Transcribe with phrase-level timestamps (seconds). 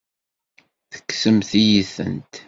[0.93, 2.33] Tekksemt-iyi-tent.